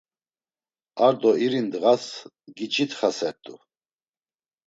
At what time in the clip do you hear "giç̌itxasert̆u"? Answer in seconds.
2.55-3.55